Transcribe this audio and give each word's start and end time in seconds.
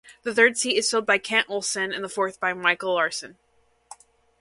The 0.23 0.33
third 0.33 0.57
seat 0.57 0.77
is 0.79 0.89
filled 0.89 1.05
by 1.05 1.19
Kent 1.19 1.47
Olsson, 1.47 1.93
and 1.93 2.03
the 2.03 2.09
fourth 2.09 2.39
by 2.39 2.53
Mikael 2.53 2.95
Larsson. 2.95 3.37